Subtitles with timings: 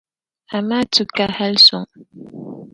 [0.57, 1.83] Amaatu ka hali suŋ.